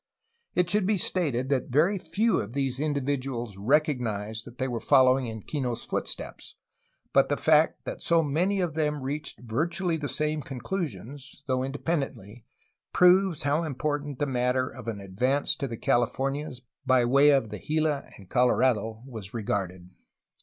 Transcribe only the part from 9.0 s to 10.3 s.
reached virtually the